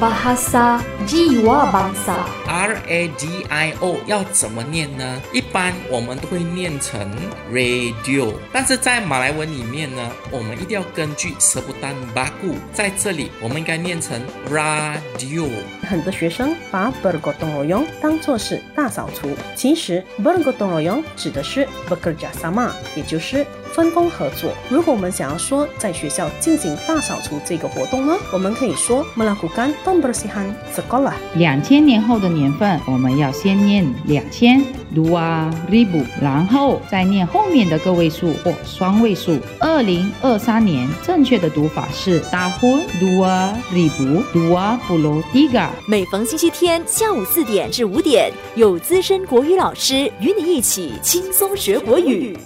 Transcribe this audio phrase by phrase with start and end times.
[0.00, 2.16] bahasa jiwa bangsa.
[2.48, 5.20] R A D I O 要怎么念呢？
[5.32, 7.06] 一般我们都会念成
[7.52, 14.18] radio，但是在马来文里面呢，我们一定要根据 sebutan baku，在这里我们应该念成
[14.50, 15.48] radio。
[15.86, 24.52] 很多学生把 bergotong royong 当作是大扫除，其实 bergotong royong 指的是 bekerja sama，也就是分工合作。
[24.68, 31.14] 如果我们想要说在学校进行大扫除这个活动呢，我们可以说 melakukan pembersihan sekolah。
[31.34, 34.62] 两千年后的年份，我们要先念两千
[34.94, 39.38] dua ribu，然后再念后面的个位数或双位数。
[39.58, 45.68] 二零二三年正确的读法是 tahun dua ribu dua puluh tiga。
[45.86, 52.36] 每逢星期天下午四点至五点，有资深国语老师与你一起轻松学国语。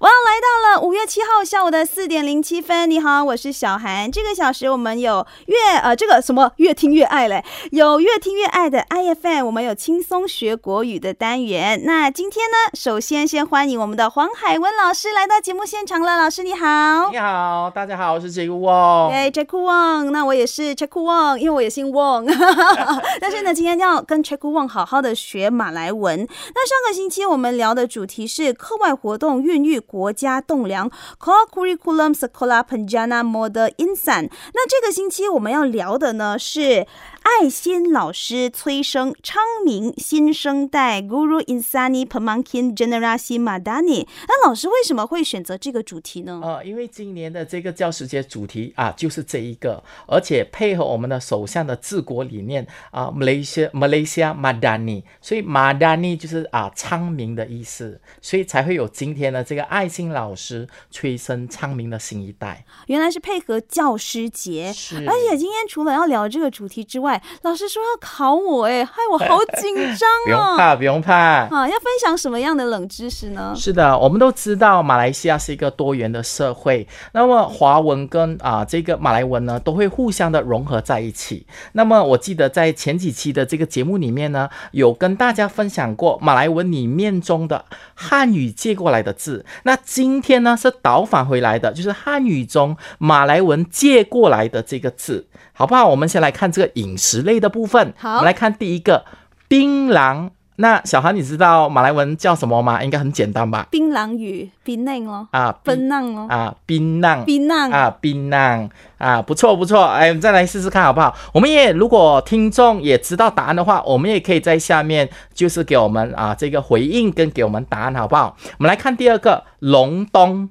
[0.00, 2.88] 哇，来到了五月七号下午的四点零七分。
[2.88, 4.10] 你好，我是小韩。
[4.10, 11.82] 这个小时我们有越呃这个什么越听越爱嘞，有越听越爱的 IFM，我们有轻松学国语的单元。
[11.84, 16.16] 那今天呢，首先先欢迎我们的黄海文老师来到节目现场了。
[16.16, 19.10] 老师你好，你好，大家好，我是 Jack Wong。
[19.10, 22.24] 哎，Jack Wong，那我也是 Jack Wong，因为我也姓 Wong。
[23.20, 26.26] 但是呢，今天要跟 Jack Wong 好好的学马来文。
[26.54, 29.78] 那上个星期我们聊的主题是课外活动孕育。
[29.90, 30.88] 国家栋梁
[31.18, 34.30] Curriculum Sekolah Penjana Model Insan。
[34.54, 36.86] 那这个星期我们要聊的呢是
[37.22, 44.06] 爱心老师催生昌明新生代 Guru Insani Pemangkin Generasi Madani。
[44.26, 46.40] 那老师为什么会选择这个主题呢？
[46.42, 62.64] 呃，因为今年的这个教师节主题啊就是这一个，而且配合我们的首相的治国理念啊，Malaysia Malaysia Madani，所以 Madani 就是啊昌明的意思，所以才会有今天的这个爱心老师催生昌明的新一代。
[62.86, 67.09] 原来是配合教师节，是而且今天除了要聊这个主题之外，
[67.42, 70.56] 老师说要考我，哎，害我好紧 张不用哦。
[70.56, 71.14] 怕，不用怕。
[71.14, 73.54] 啊，要分享什么样的冷知识呢？
[73.56, 81.46] 是的，我们都知道马来西亚是一个多元的社会，那么华文跟啊这个马来文呢都会互相的融合在一起。
[81.72, 87.64] 那么我记得在前几期的这个节目里面呢，有跟大家分享过马来文里面中的
[87.94, 89.44] 汉语借过来的字。
[89.64, 95.88] 那今天呢是倒返回来的，就是汉语中马来文借过来的这个字，好不好？
[95.88, 97.94] 我们先来看这个饮食类的部分。
[97.96, 99.04] 好我们来看第一个
[99.48, 100.30] 槟榔。
[100.56, 102.84] 那小韩，你知道马来文叫什么吗？
[102.84, 103.66] 应该很简单吧？
[103.70, 108.68] 槟榔鱼，槟榔哦，啊，槟榔咯，啊，槟榔，槟榔啊，槟榔
[108.98, 111.16] 啊，不错不错，哎，我们再来试试看好不好？
[111.32, 118.36] 我们也如果听众也知道答案的话，我们也可以在下面就是给我们啊这个回应跟给我们答案好不好？
[118.58, 120.50] 我们来看第二个隆冬隆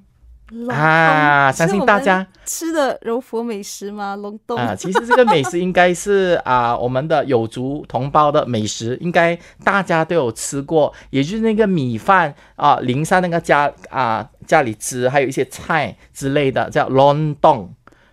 [0.69, 4.15] 啊，相信大家吃的柔佛美食吗？
[4.15, 17.67] 隆冬啊，其实这个美食应该是 啊我们的有族同胞的美食，应该大家都有吃过，也就是那个米饭啊淋上那个家啊家里汁，还有一些菜之类的，叫 long dong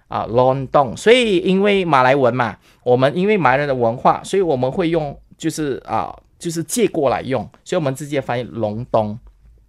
[0.09, 0.95] 啊 long dong。
[0.97, 9.19] 所以因为马来文嘛，我们因为马来人的文化，所以我们会用就是啊就是借过来用，所以我们直接翻译隆冬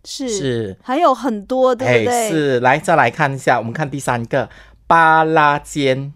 [0.09, 0.77] 是是。
[0.81, 2.07] 还有很多，对不对？
[2.07, 4.49] 哎是，来再来看一下，我们看第三个
[4.87, 6.13] 巴拉煎。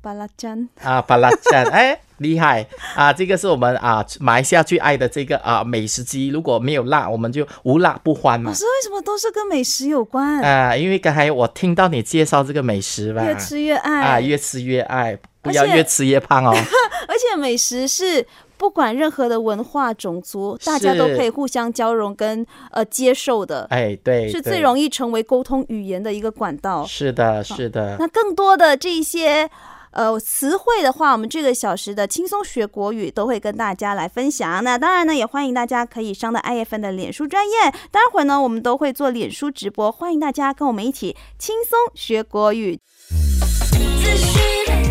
[0.00, 3.12] 巴拉詹，啊，巴拉赞， 哎，厉害啊！
[3.12, 6.26] 这个是我们啊马来西亚最爱的这个啊美食之一。
[6.26, 8.54] 如果没有辣，我们就无辣不欢嘛老。
[8.56, 10.40] 师为什么都是跟美食有关？
[10.40, 16.50] 啊，因为刚才我听到你介绍这个美食吧，越吃越爱啊，越吃越爱，不要越吃越胖哦。
[17.06, 18.26] 而且美食是
[18.62, 26.86] 不管任何的文化种族，大家都可以互相交融跟呃接受的，哎，对，是最容易成为沟通语言的一个管道。
[26.86, 27.96] 是的，是的。
[27.98, 29.50] 那更多的这一些
[29.90, 34.62] 呃词汇的话，我们这个小时的轻松学国语都会跟大家来分享。
[34.62, 42.78] 那当然呢，也欢迎大家可以上到 IFN 的脸书专业，待会儿呢我们都会做脸书直播，欢迎大家跟我们一起轻松学国语。
[43.08, 44.40] 资讯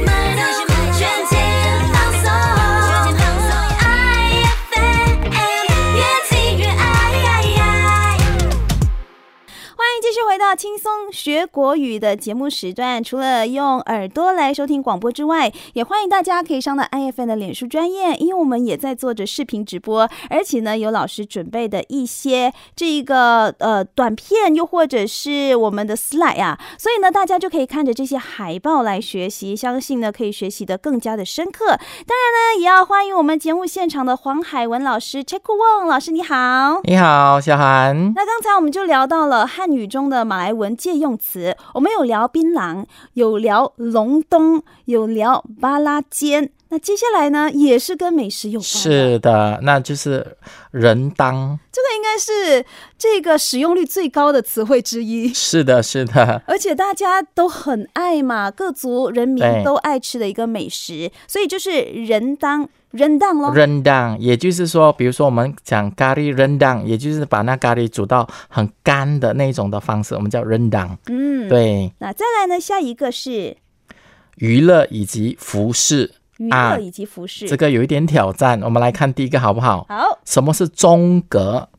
[0.06, 0.44] 慢到
[0.92, 1.61] 全天放
[10.52, 13.02] 到轻松学国语的节目时段。
[13.02, 31.68] 除了用耳朵来收听广播之外，也欢迎大家可以上到 IFN 的脸书专业，因为我们也在做着视频直播，而且呢有老师准备的一些这一个呃短片，又或者是我们的 slide 啊，所以呢大家就可以看着这些海报来学习，相信呢可以学习的更加的深刻。
[31.68, 36.82] 当然呢，也要欢迎我们节目现场的黄海文老师 Check Wong 老师，你好。
[36.84, 38.12] 你好，小韩。
[38.14, 41.56] 那刚才我们就聊到了汉语中的马来文借用词。
[41.76, 46.52] 我们有聊槟榔，有聊隆冬，有聊巴拉尖。
[46.72, 50.38] 那接下来呢，也是跟美食有关。，是的，那就是
[50.72, 51.60] 人当。
[51.70, 52.66] 这个应该是
[52.98, 55.34] 这个使用率最高的词汇之一。
[55.34, 63.54] 是的，是的，而且大家都很爱嘛，各族人民都爱吃的一个美食，所以就是人当人当咯。
[63.54, 70.96] rendang，也就是说，比如说我们讲咖喱 rendang，也就是把那咖喱煮到很干的那种的方式，我们叫 rendang。
[71.08, 71.50] 嗯，。
[71.50, 73.58] 对，那再来呢，下一个是
[74.38, 77.48] 娱乐以及服饰，娱啊乐以及服饰。
[77.48, 78.62] 这个有一点挑战。
[78.64, 79.86] 我们来看第一个好不好？
[79.88, 81.70] 好，什么是中格？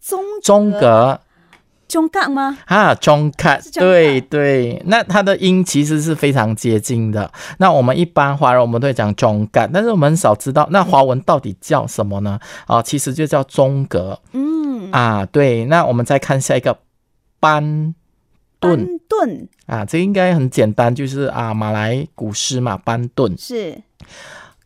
[0.00, 1.20] 中中格
[1.86, 2.56] 中格吗？
[2.66, 7.30] 啊，中卡是，中对对，那它的音其实是非常接近的。
[7.58, 12.40] 那我们一般华人我们都会讲中格，但是我们很少知道那华文到底叫什么呢？
[12.66, 15.26] 啊，其实就叫中格嗯，啊。
[15.26, 16.78] 对，那我们再看下一个
[17.38, 17.94] 班顿
[18.60, 23.82] 班顿啊，这应该很简单，就是啊马来古诗嘛，班顿是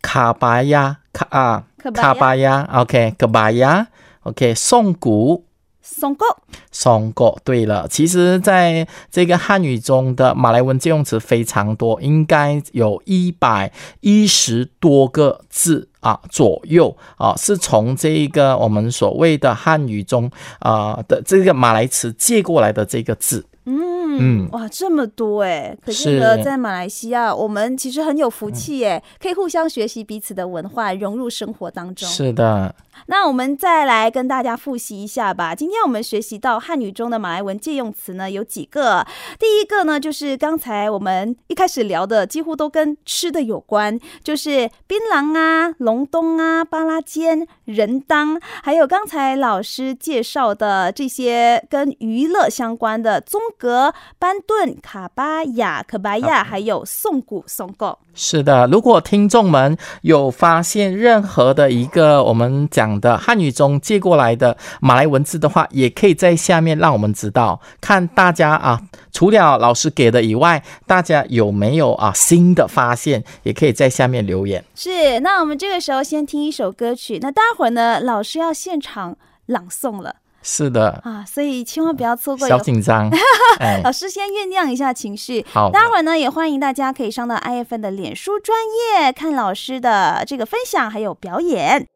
[0.02, 3.86] 卡巴亚卡啊卡巴亚，OK，卡巴亚
[4.22, 5.46] ，OK，宋古。
[5.86, 6.26] 松果
[6.72, 7.38] 松果。
[7.44, 13.70] 对了，其实在这个汉语中的马来文借用词非常多，应该有一百
[14.00, 20.30] 一十多个字啊左右啊，是从这一个我们所谓的汉语中
[20.60, 23.44] 啊、的这个马来词借过来的这个字。
[23.66, 25.76] 嗯嗯哇，这么多哎！
[25.84, 32.08] 可是呢在马来西亚，我们其实很有福气哎，可以互相学习彼此的文化，融入生活当中。
[32.08, 32.74] 是的，
[33.06, 35.54] 那我们再来跟大家复习一下吧。
[35.54, 39.06] 今天我们学习到汉语中的马来文借用词呢，有几个。
[39.38, 57.98] 第一个呢，就是刚才我们一开始聊的，几乎都跟吃的有关，就是槟榔啊、隆冬啊、巴拉煎、人当，还有刚才老师介绍的这些跟娱乐相关的宗格、班顿、卡巴雅、可巴亚，还有宋古、宋狗。
[58.14, 68.80] 是的，如果听众们有发现任何的一个我们讲的汉语中借过来的马来文字的话，也可以在下面让我们知道，看大家啊，
[69.12, 74.64] 除了老师给的以外，大家有没有啊新的发现，也可以在下面留言。
[74.76, 77.18] 是，那我们这个时候先听一首歌曲。
[77.20, 79.16] 那待会儿呢，老师要现场
[79.46, 80.16] 朗诵了
[80.46, 82.46] 是的，啊，所以千万不要错过。
[82.46, 83.10] 小紧张，
[83.58, 85.44] 哎，老师先酝酿一下情绪。
[85.50, 91.88] 好待会儿呢，也欢迎大家可以上到 IFN 的脸书专业看老师的这个分享还有表演。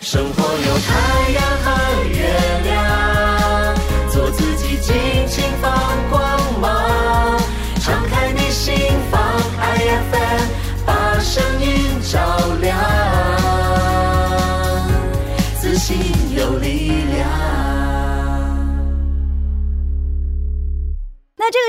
[0.00, 3.74] 生活有太阳和月亮，
[4.10, 4.94] 做自己，尽
[5.26, 5.70] 情放
[6.08, 7.36] 光芒。
[7.80, 8.72] 敞开你心
[9.10, 9.20] 房
[9.58, 11.91] ，IFN 把声音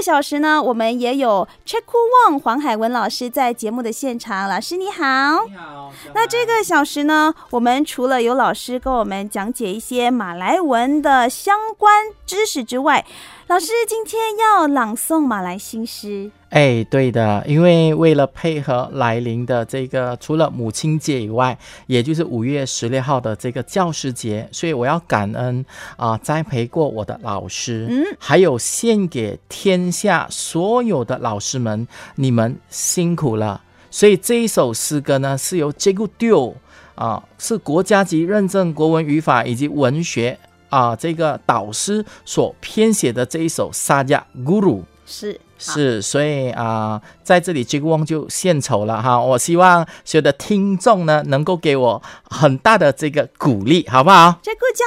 [0.03, 4.49] 小时呢，我们也有 Check Wong 黄海文老师在节目的现场。
[4.49, 5.45] 老师你好。
[5.45, 13.05] 你好，那这个小时呢，我们除了有老师跟我们讲解一些马来文的相关知识之外，
[13.47, 16.29] 老师今天要朗诵马来新诗。
[16.53, 21.57] 哎，对的，因为为了配合来临的这个除了母亲节以外，
[21.87, 25.65] 也就是五月十六号的这个教师节，所以我要感恩
[25.97, 33.63] 啊、栽培过我的老师，嗯，还有献给天下所有的老师们，你们辛苦了。
[33.89, 36.53] 所以这一首诗歌呢，是由 j a g u Dio
[36.93, 40.37] 啊，是国家级认证国文语法以及文学
[40.69, 44.81] 啊这个导师所编写的这一首《沙加 Guru》。
[45.05, 49.19] 是是，所以啊、在这里 j a g Wong 就献丑了哈。
[49.19, 54.85] 我希望所有的听众呢，能够给我很大的这个鼓励，好不好？j i g w o n g 加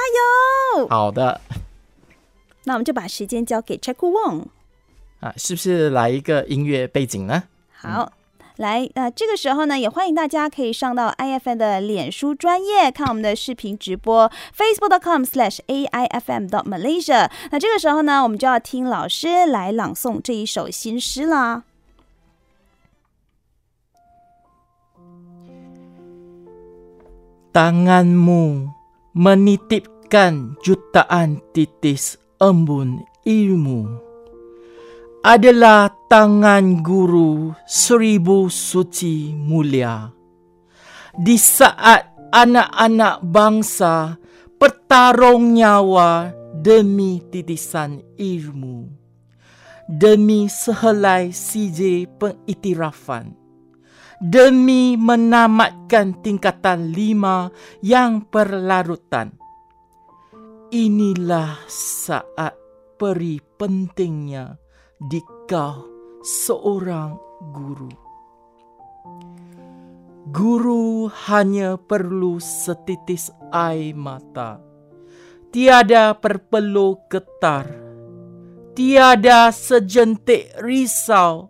[0.81, 0.87] 油！
[0.89, 1.41] 好的
[2.65, 4.45] 那我们就把时间交给 Jack Wong。
[5.19, 7.43] 啊，是不是来一个音乐背景呢？
[7.73, 8.11] 好。
[8.57, 17.29] 来，呃，这个时候呢，也欢迎大家可以上到 IFN 的脸书专业看我们的视频直播，facebook.com/aifm.malaysia。
[17.51, 21.63] 那这个时候呢，我们就要听老师来朗诵这一首新诗啦。
[27.53, 28.71] Tanganmu
[29.15, 34.06] menitipkan jutaan titis embun ilmu
[35.25, 40.11] adalah tangan guru seribu suci mulia.
[41.17, 44.17] Di saat anak-anak bangsa
[44.61, 48.85] bertarung nyawa demi titisan ilmu,
[49.89, 53.47] demi sehelai CJ pengiktirafan
[54.17, 57.53] demi menamatkan tingkatan lima
[57.85, 59.37] yang berlarutan.
[60.73, 62.57] Inilah saat
[62.97, 64.66] peri pentingnya
[64.97, 65.85] di kau
[66.25, 67.13] seorang
[67.53, 67.93] guru.
[70.27, 74.57] Guru hanya perlu setitis air mata.
[75.53, 77.69] Tiada perpelu getar.
[78.73, 81.49] Tiada sejentik risau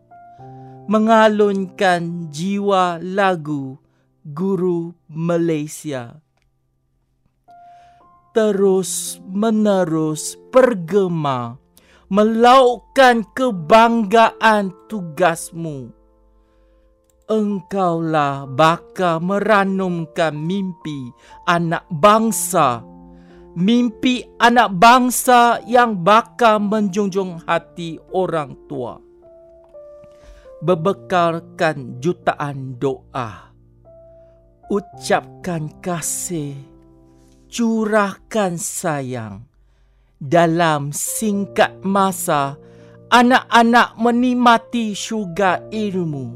[0.92, 3.80] mengalunkan jiwa lagu
[4.28, 6.20] guru Malaysia.
[8.36, 11.58] Terus menerus bergema
[12.08, 15.92] melautkan kebanggaan tugasmu.
[17.28, 21.12] Engkaulah bakal meranumkan mimpi
[21.44, 22.80] anak bangsa.
[23.58, 29.02] Mimpi anak bangsa yang bakal menjunjung hati orang tua.
[30.64, 33.52] Bebekalkan jutaan doa.
[34.72, 36.56] Ucapkan kasih.
[37.52, 39.47] Curahkan sayang
[40.18, 42.58] dalam singkat masa
[43.14, 46.34] anak-anak menikmati syurga ilmu.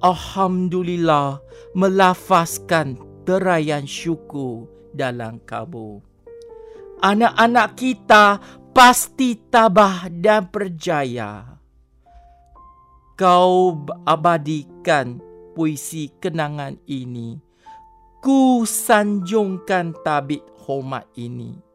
[0.00, 1.42] Alhamdulillah
[1.76, 2.96] melafazkan
[3.28, 6.00] terayan syukur dalam kabur.
[6.98, 8.42] Anak-anak kita
[8.74, 11.60] pasti tabah dan berjaya.
[13.18, 13.74] Kau
[14.06, 15.18] abadikan
[15.54, 17.38] puisi kenangan ini.
[18.18, 21.67] Ku sanjungkan tabik hormat ini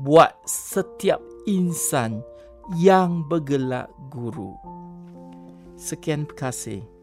[0.00, 2.24] buat setiap insan
[2.80, 4.56] yang bergelar guru.
[5.76, 6.99] Sekian terima kasih.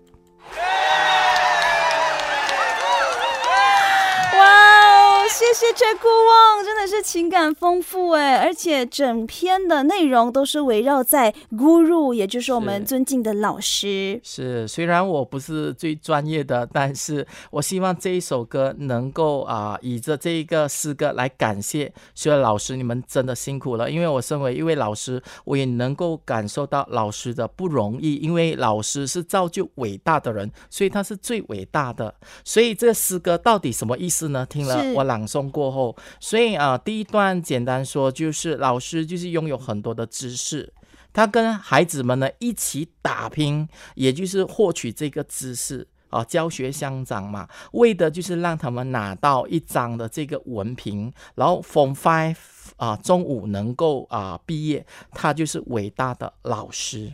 [5.30, 14.20] 谢谢 Jack Wang，真的是情感丰富哎，而且整篇的内容都是围绕在 Guru，也就是我们尊敬的老师。
[14.24, 23.92] 是，虽然我不是最专业的，但是我希望这一首歌能够啊、以着这一个诗歌来感谢所有老师，你们真的辛苦了。
[23.92, 32.16] 因为我身为一位老师，我也能够感受到老师的不容易，因为老师是造就伟大的人，所以他是最伟大的。
[32.44, 34.46] 所以这个诗歌到底什么意思呢？
[34.50, 40.72] 听了我朗朗诵过后，所以啊、第一段简单说就是老师就是拥有很多的知识。
[41.12, 52.38] 他跟孩子们呢一起打拼，也就是获取这个知识啊，教学相长嘛，为的就是让他们拿到一张的这个文凭，然后 Form Five
[52.76, 57.14] 啊，中午能够啊毕业，他就是伟大的老师。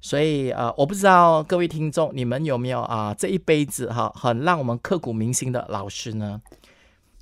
[0.00, 6.40] 所以啊，我不知道各位听众你们有没有啊这一辈子哈、很让我们刻骨铭心的老师呢？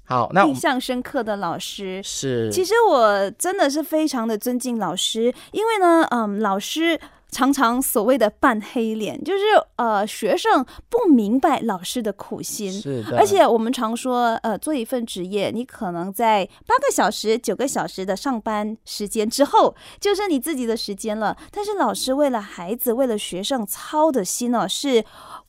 [0.04, 2.02] 好，那印象深刻的老师。
[2.02, 9.42] 是其实我真的是非常的尊敬老师，因为呢，嗯，老师常常所谓的扮黑脸，就是
[9.76, 12.70] 呃，学生不明白老师的苦心。
[12.70, 21.36] 是的，而且我们常说，呃，做一份职业，你可能在八个小时、九个小时的上班时间之后，就是你自己的时间了。
[21.50, 25.04] 但是老师为了孩子、为了学生操的心呢，是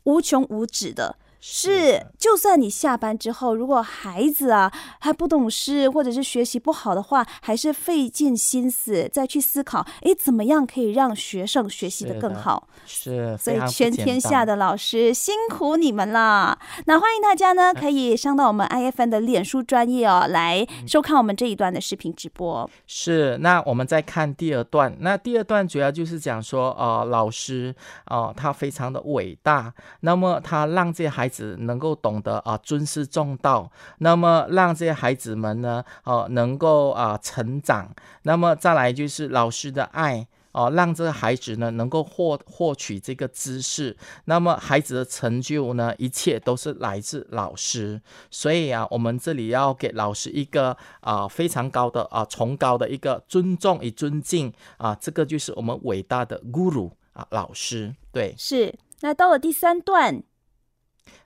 [0.06, 1.18] 无穷无止的。
[1.48, 12.68] 是，就算你下班之后，如果孩子啊还不懂事，或者是学习不好的话，还是费尽心思再去思考，诶，怎么样可以让学生学习的更好？
[12.88, 16.58] 是，所以全天下的老师辛苦你们了！
[16.88, 22.68] 那欢迎大家呢，可以上到我们 IFN 的脸书专业哦，来嗯收看我们这一段的视频直播。
[22.88, 24.98] 是，那我们再看第二段。
[25.00, 27.76] 那第二段主要就是讲说，呃，老师，
[28.06, 37.94] 呃，他非常的伟大，那么他让这些孩子子能够懂得啊、尊师重道，那么让这些孩子们呢，啊，能够啊、成长。
[38.24, 40.28] 那么再来就是老师的爱。
[40.56, 48.02] 哦，让这个孩子呢能够获获取这个知识，那么孩子的成就呢，一切都是来自老师。
[48.32, 57.94] 所以啊，我们这里要给老师一个啊、非常高的啊、崇高的一个尊重与尊敬啊，这个就是我们伟大的 guru 啊老师。
[58.14, 60.24] 对是，那到了第三段，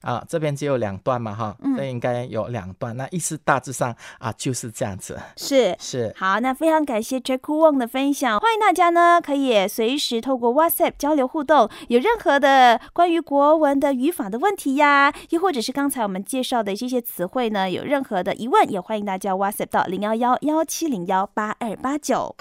[0.01, 2.95] 啊，这边只有两段嘛哈，嗯这应该有两段。
[2.95, 5.75] 那意思大致上啊就是这样子，是。
[5.79, 22.35] 是好，那非常感谢 Jack Wong 的分享，欢迎大家呢可以随时透过 WhatsApp 交流互动，有任何的关于国文的语法的问题呀，又或者是刚才我们介绍的这些词汇呢，有任何的疑问，也欢迎大家 WhatsApp 到零幺幺幺七零幺八二八九。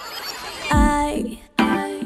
[0.69, 2.01] I I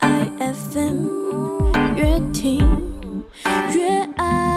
[0.00, 1.29] I F M
[2.00, 2.66] 越听
[3.74, 4.49] 越爱。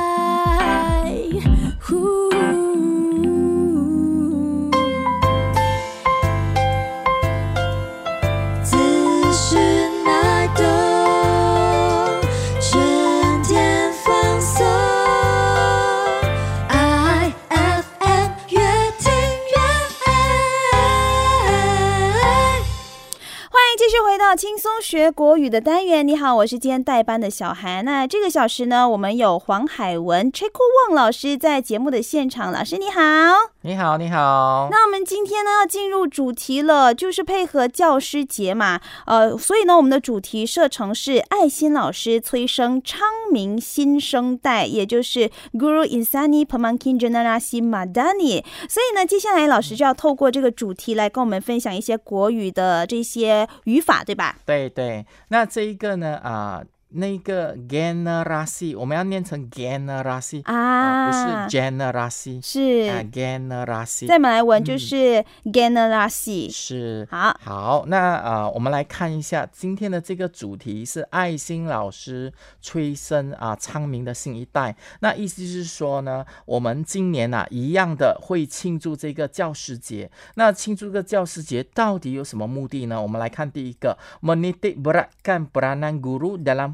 [25.03, 26.07] 学国语的单元。
[26.07, 27.83] 你好，我是今天代班的小韩。
[27.83, 32.53] 那这个小时呢，我们有黄海文、吹酷旺老师在节目的现场。
[32.53, 33.01] 老师你好。
[33.63, 34.69] 你好，你好。
[34.71, 48.43] 那我们今天呢要进入主题了，就是配合教师节嘛，呃，所以呢，我们的主题设成是爱心老师催生昌明新生代，也就是 Guru Insani Pemangkin Generasi Madani。
[48.69, 54.37] 所以呢，接下来老师就要透过这个主题来跟我们分享一些国语的这些语法，对吧？
[54.45, 54.92] 对对，
[55.29, 66.51] 那这一个呢啊、那个 generasi 我们要念成 generasi 啊，不是 generasi 是啊 generasi 在马来文就是 generasi。
[66.51, 72.31] 是好，好，那啊、我们来看一下今天的这个主题是爱心老师
[72.61, 74.75] 催生啊昌明的新一代。
[74.99, 80.09] 那意思是说呢，我们今年啊一样的会庆祝这个教师节。
[80.35, 83.01] 那庆祝这个教师节到底有什么目的呢？
[83.01, 86.73] 我们来看第一个，menitik beratkan peranan guru dalam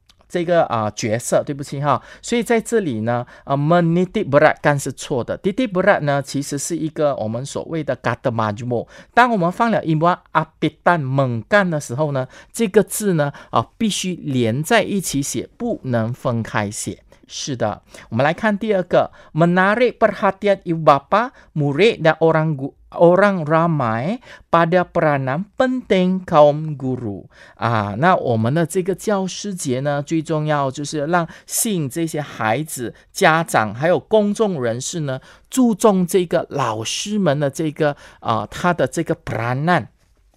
[0.31, 8.87] 这个啊、角色，对不起哈，所以在这里呢，啊，meniti beratkan 是错的，titik berat 呢其实是一个我们所谓的 kata majmuk。
[9.13, 17.03] 当我们放了 i m a apitan 猛干的时候呢，这个字呢啊必须连在一起写，不能分开写。
[17.27, 24.19] 是的，我们来看第二个，menarik perhatian ibu bapa, murid dan orang gu orang ramai
[24.51, 35.19] pada peranan penting kaum guru 啊，那我们的这个教师节呢，最重要就是让吸引这些孩子、家长还有公众人士呢，
[35.49, 39.87] 注重这个老师们的这个啊、他的这个 peranan。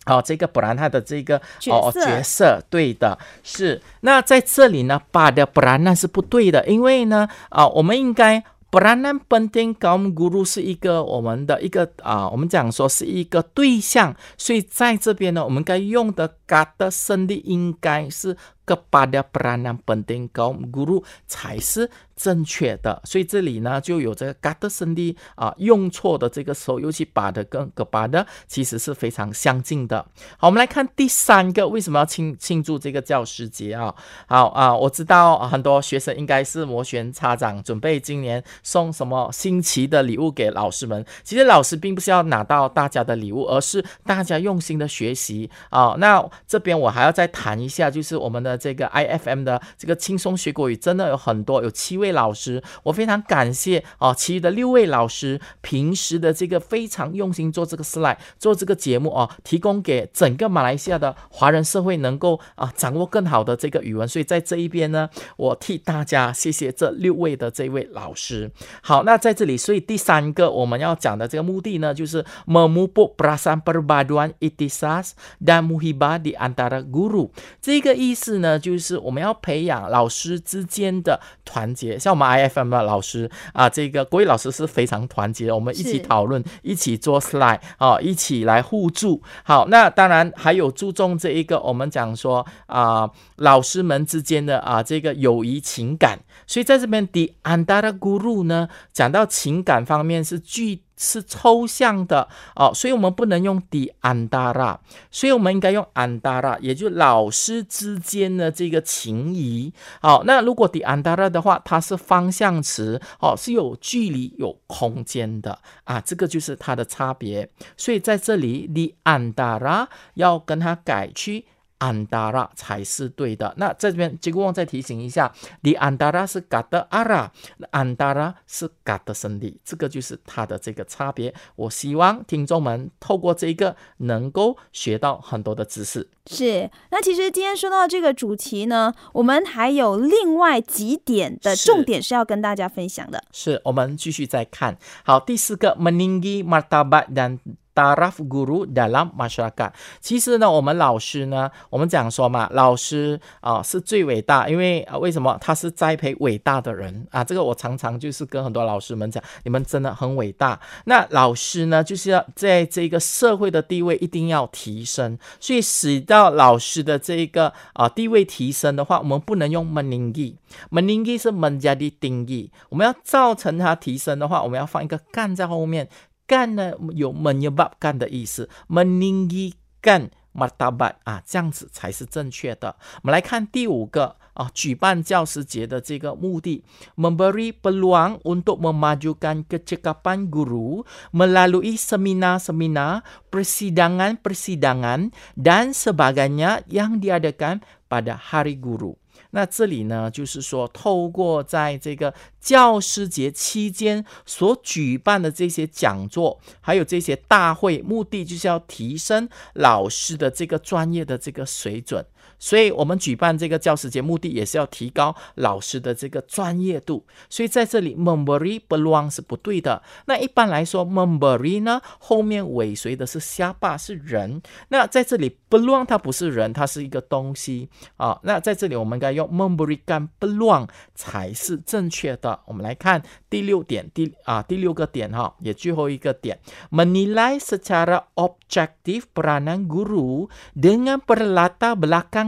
[0.06, 1.38] 哦，这个不然他的这个
[1.70, 3.80] 哦角色，对的，是。
[4.02, 8.45] 那在这里呢，把的不然那是不对的，因为呢，啊、我们应该。
[8.75, 30.07] Peranan penting kaum guru 是一个我们的一个啊、我们讲说是一个对象，所以在这边呢，我们该用的 kata 胜利应该是 kepada peranan penting kaum guru 才是正确的，所以这里呢就有这个 kata 胜利啊用错的这个时候，尤其把的跟噶巴的其实是非常相近的。
[30.39, 33.95] 好，我们来看第三个，为什么要庆庆祝这个教师节啊？
[34.26, 41.04] 好啊，我知道啊很多学生应该是摩拳擦掌，准备今年送什么新奇的礼物给老师们。
[41.23, 45.97] 其实老师并不是要拿到大家的礼物，而是大家用心的学习啊。
[45.99, 64.06] 那这边我还要再谈一下，就是我们的这个 IFM 的这个轻松学国语，真的有很多，有七位老师，我非常感谢哦，其余的六位老师平时的这个非常用心做这个 slide，做这个节目哦，提供给整个马来西亚的华人社会能够啊掌握更好的这个语文。
[64.06, 68.50] 所以在这一边呢，我替大家谢谢这六位的这位老师。
[68.82, 75.10] 好，那在这里，所以第三个我们要讲的这个目的呢，就是 memupuk perasaan perpaduan itisas
[75.44, 77.28] dan muhibah di antara guru。
[77.60, 81.99] 这个意思呢，就是我们要培养老师之间的团结。
[81.99, 89.23] 像我们 IFM 的老师啊，这个国语老师是非常团结的，我们一起讨论，一起做 slide 啊，一起来互助。
[89.45, 96.21] 好，那当然还有注重这一个我们讲说啊，老师们之间的啊这个友谊情感。
[96.47, 104.78] 所以在这边 di antara guru 呢，讲到情感方面是具是抽象的哦，所以我们不能用 di andara，
[105.11, 109.73] 所以我们应该用 andara，也就老师之间的这个情谊。
[110.00, 117.49] 好、那如果 di andara 的话，它是方向词哦，是有距离、有空间的啊，这个就是它的差别。
[117.76, 121.47] 所以在这里 di andara 要跟它改去。
[121.84, 123.52] 安达拉才是对的。
[123.58, 127.30] 那在这边，杰古旺再提醒一下，你安达拉是嘎的阿拉，
[127.70, 131.34] 安达拉是嘎的胜利，这个就是它的这个差别。
[131.56, 136.08] 我希望听众们透过这个能够学到很多的知识。
[136.26, 143.23] 是，那其实今天说到这个主题呢，我们还有另外几点的重点是要跟大家分享的。
[143.30, 144.78] 是我们继续再看。
[145.04, 147.38] 好，第四个 meninggi martabat dan
[147.75, 149.73] taraf guru dalam masyarakat。
[150.00, 157.23] 其实呢，我们老师呢，我们讲说嘛，老师啊、是最伟大，因为、啊为什么他是栽培伟大的人啊？
[157.25, 160.58] 这个我常常就是跟很多老师们讲，你们真的很伟大。
[160.84, 170.37] 那老师呢，就是要在这个社会的地位一定要提升，所以使到老师的这个啊、地位提升的话，我们不能用 meninggi。
[170.71, 175.89] meninggi 是 menjadi tinggi，我们要造成它提升的话，我们要放一个干在后面。
[176.27, 182.75] 干呢有 menyebabkan 的意思，meninggikan martabat 啊，这样子才是正确的。
[183.01, 186.64] 我们来看第五个啊，举办教师节的这个目的，
[186.96, 193.01] memberi peluang untuk memajukan kecekapan guru melalui seminar-seminar,
[193.33, 198.96] persidangan-persidangan dan sebagainya yang diadakan pada Hari Guru。
[199.34, 212.06] 那这里呢，就是说，透过在这个教师节期间所举办的这些讲座，还有这些大会，目的就是要提升老师的这个专业的这个水准。
[212.45, 217.07] 所以，我们举办这个教师节，目的也是要提高老师的这个专业度。
[217.30, 219.83] 所以，在这里，memberi peluang 是不对的。
[220.04, 224.43] 那一般来说，memberi 呢，后面尾随的是下巴，是人。
[224.69, 228.21] 那在这里，peluang 它不是人，它是一个东西啊。
[228.25, 232.39] 那在这里，我们应该用 memberikan peluang 才是正确的。
[232.45, 236.39] 我们来看第六点，第啊第六个点哈，也最后一个点
[236.71, 241.75] ，menilai secara objektif peranan guru dengan berlatar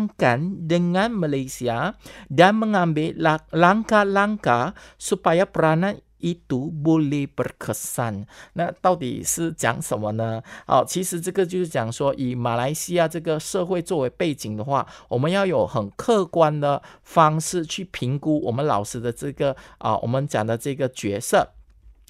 [0.07, 1.95] belakangkan dengan Malaysia
[2.31, 3.15] dan mengambil
[3.51, 8.27] langkah-langkah supaya peranan itu boleh berkesan。
[8.55, 10.43] 那到底是讲什么呢？
[10.67, 21.56] 哦，其实这个就是讲说，以马来西亚这个社会作为背景的话，我们要有很客观的方式去评估我们老师的这个啊，我们讲的这个角色。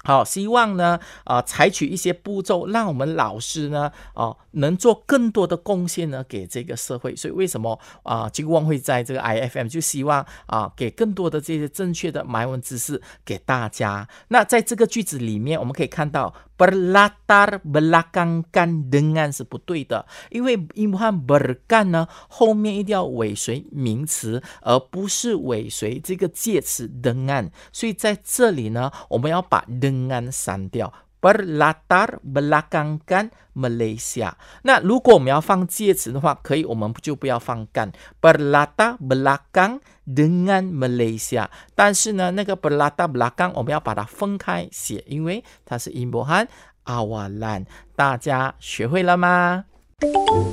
[0.07, 7.13] 好，希望呢，啊、采取一些步骤，让我们老师呢，哦、能做更多的贡献呢，给这个社会。
[7.13, 14.07] 所以为什么啊，金光会在这个 IFM 就希望啊，给更多的这些正确的埋文知识给大家。
[14.29, 27.50] 那在这个句子里面，我们可以看到 berlatar belakangkan dengan 是不对的，因为英文汉 berkan 呢后面一定要尾随名词，而不是尾随这个介词 dengan。
[27.72, 30.92] 所以在这里呢，我们要把 dengan 删掉。
[31.22, 34.34] berlatar belakangkan Malaysia。
[34.62, 37.92] 那如果我们要放介词的话，可以，我们就不要放干。
[38.20, 41.47] berlatar belakang dengan Malaysia。
[41.75, 46.47] 但是呢，那个 berlatar belakang 我们要把它分开写，因为它是 i m b o h a n
[46.85, 47.65] awalan。
[47.95, 49.65] 大家学会了吗？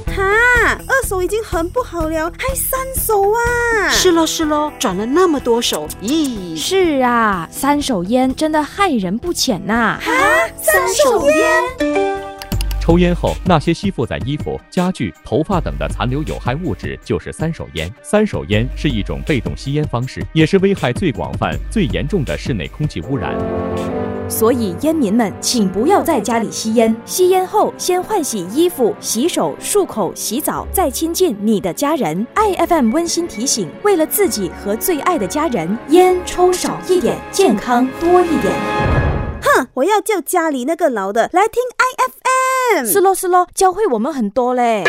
[0.07, 0.23] 哈，
[0.89, 3.91] 二手已经很不好了，还三手啊！
[3.91, 10.01] 是喽是喽，转了那么多手，咦，是啊，三手烟真的害人不浅呐、
[10.57, 12.34] 三手烟，
[12.85, 17.91] 抽烟后，那些吸附在衣服、家具、头发等的残留有害物质就是三手烟。
[18.03, 23.35] 三手烟是一种被动吸烟方式，也是危害最广泛、最严重的室内空气污染。
[24.29, 26.95] 所以烟民们，请不要在家里吸烟。
[27.07, 32.27] 吸烟后，先换洗衣服、洗手、漱口、洗澡，再亲近你的家人。
[32.35, 39.04] IFM 温馨提醒：为了自己和最爱的家人，烟抽少一点，健康多一点。
[39.45, 42.91] 哼，我要叫家里那个老的来听 IFM。
[42.91, 44.83] 是喽是喽，教会我们很多嘞。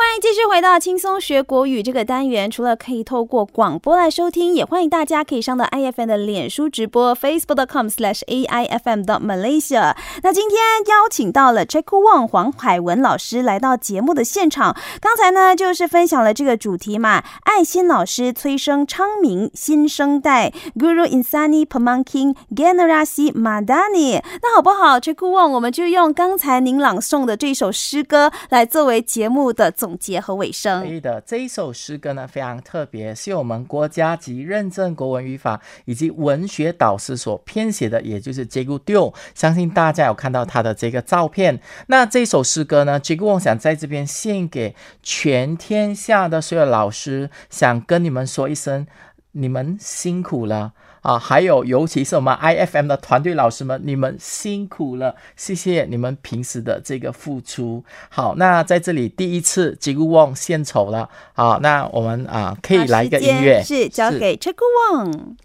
[0.00, 2.50] 欢迎继续回到轻松学国语这个单元。
[2.50, 9.94] 除了可以透过广播来收听，也欢迎大家可以上到 IFM 的脸书直播 facebook.com/slash ai fm dot malaysia。
[10.22, 14.74] 那今天邀请到了 Check Wang 黄海文老师来到节目的现场。
[15.02, 24.22] 刚才呢，就是分享了这个主题嘛，爱心老师催生昌明新生代 Guru Insani Pemangking Generasi Madani。
[24.40, 30.86] 那好不好，Check Wang，我们就用刚才您朗诵的这首诗歌来作为节目的总结和尾声可。
[30.86, 39.14] 以的，这一首诗歌呢非常特别，是我们国家级认证国文语法以及文学导师所编写的，也就是 j a g u Dio。
[39.34, 41.60] 相信大家有看到他的这个照片。
[41.86, 48.86] 那这首诗歌呢 j a g u 想在这边献给全天下的所有老师，想跟你们说一声，
[49.32, 50.72] 你们辛苦了。
[51.02, 57.82] 啊，还有尤其是我们 IFM 的团队老师们，你们辛苦了，谢谢你们平时的这个付出。
[58.10, 65.36] 好，那在这里第一次吉古旺献丑了，好，那我们啊可以来一个音乐，是交给 Check Wang。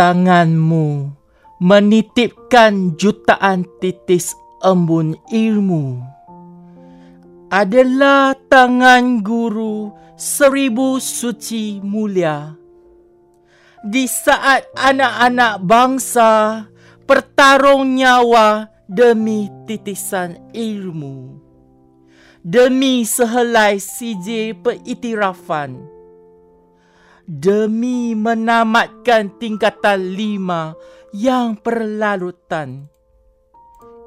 [0.00, 1.12] tanganmu
[1.60, 4.32] menitipkan jutaan titis
[4.64, 6.00] embun ilmu
[7.50, 12.54] adalah tangan guru seribu suci mulia.
[13.82, 16.30] Di saat anak-anak bangsa
[17.10, 21.42] bertarung nyawa demi titisan ilmu.
[22.40, 25.76] Demi sehelai sijil periktirafan.
[27.26, 30.72] Demi menamatkan tingkatan lima
[31.10, 32.86] yang berlalutan.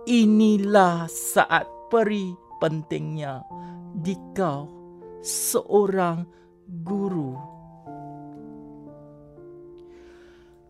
[0.03, 3.43] Inilah saat peri pentingnya
[3.91, 4.71] di kau
[5.19, 6.23] seorang
[6.63, 7.35] guru.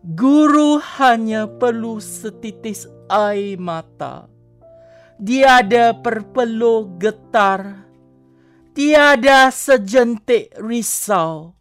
[0.02, 4.26] Guru hanya perlu setitis air mata.
[5.16, 7.86] Tiada perpeluh getar.
[8.74, 11.54] Tiada sejentik risau.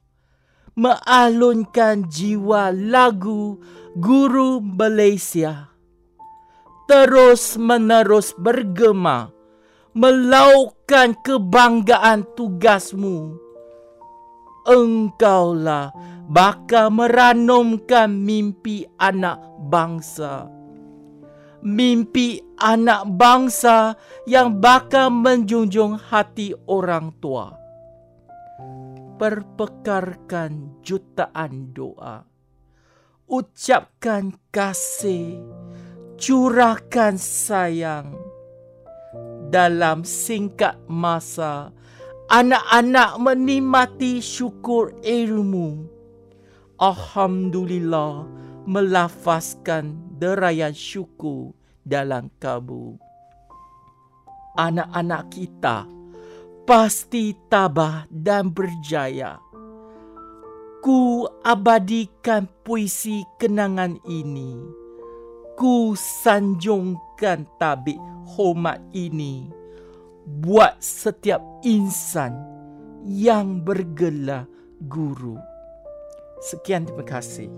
[0.73, 3.61] Mengalunkan jiwa lagu
[3.93, 5.69] guru Malaysia.
[6.89, 9.32] Terus menerus bergema.
[9.93, 13.37] Melaukan kebanggaan tugasmu.
[14.65, 15.93] Engkaulah
[16.25, 19.37] bakal meranumkan mimpi anak
[19.69, 20.49] bangsa.
[21.61, 23.93] Mimpi anak bangsa
[24.25, 27.53] yang bakal menjunjung hati orang tua.
[29.21, 32.25] Perpekarkan jutaan doa.
[33.29, 35.37] Ucapkan kasih.
[36.17, 38.32] Curahkan sayang.
[39.53, 41.69] Dalam singkat masa,
[42.25, 45.85] anak-anak menikmati syukur ilmu.
[46.81, 48.25] Alhamdulillah
[48.65, 51.53] melafazkan derayan syukur
[51.85, 52.97] dalam kabu.
[54.57, 55.85] Anak-anak kita
[56.65, 59.37] pasti tabah dan berjaya.
[60.81, 64.82] Ku abadikan puisi kenangan ini.
[65.53, 68.01] Ku sanjungkan tabik
[68.33, 69.45] hormat ini
[70.25, 72.33] buat setiap insan
[73.05, 74.49] yang bergelar
[74.89, 75.37] guru.
[76.41, 77.51] Sekian terima kasih.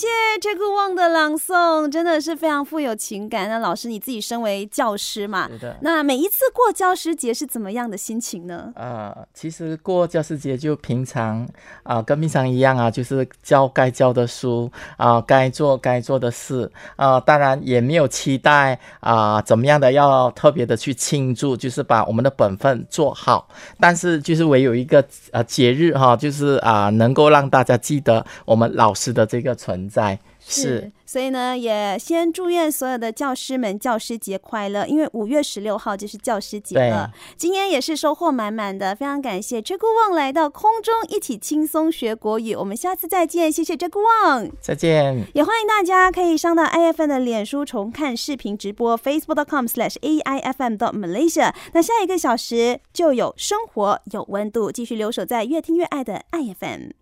[0.00, 3.50] 谢谢 Jack Wang 的朗诵，真的是非常富有情感。
[3.50, 8.72] 那老师你自己身为教师嘛是的，那每一次过教师节是怎么样的心情呢？
[8.76, 11.46] 呃，其实过教师节就平常
[11.82, 23.46] 啊、跟平常一样啊，就是教该教的书啊、该做该做的事啊、当然也没有期待啊、怎么样的要特别的去庆祝，就是把我们的本分做好。
[23.78, 30.18] 但是就是唯有一个呃节日哈、就是啊、能够让大家记得我们老师的这个存在。
[30.42, 37.12] 是，所以呢，也先祝愿所有的教师们教师节快乐，因为五月十六号就是教师节了。
[37.36, 42.54] 今天也是收获满满的，非常感谢 Jack Wang 来到空中一起轻松学国语。
[42.54, 44.52] 我们下次再见，谢谢 Jack Wang。
[44.62, 45.26] 再见。
[45.34, 51.52] 也欢迎大家可以上到 iFM 的脸书重看视频直播，facebook.com/aifm.malaysia。
[51.74, 56.92] 那下一个小时就有生活有温度，继续留守在越听越爱的 IFM。